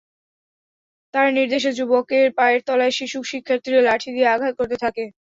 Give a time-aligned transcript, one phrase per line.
[1.13, 5.03] তাঁর নির্দেশে যুবকের পায়ের তলায় শিশুশিক্ষার্থীরা লাঠি দিয়ে আঘাত করতে থাকে।